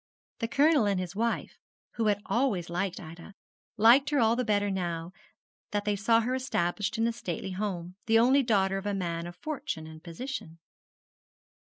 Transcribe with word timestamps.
The 0.39 0.47
Colonel 0.47 0.87
and 0.87 0.99
his 0.99 1.15
wife, 1.15 1.59
who 1.91 2.07
had 2.07 2.23
always 2.25 2.71
liked 2.71 2.99
Ida, 2.99 3.35
liked 3.77 4.09
her 4.09 4.17
all 4.17 4.35
the 4.35 4.43
better 4.43 4.71
now 4.71 5.11
that 5.69 5.85
they 5.85 5.95
saw 5.95 6.21
her 6.21 6.33
established 6.33 6.97
in 6.97 7.05
a 7.05 7.13
stately 7.13 7.51
home 7.51 7.93
the 8.07 8.17
only 8.17 8.41
daughter 8.41 8.79
of 8.79 8.87
a 8.87 8.95
man 8.95 9.27
of 9.27 9.35
fortune 9.43 9.85
and 9.85 10.03
position. 10.03 10.57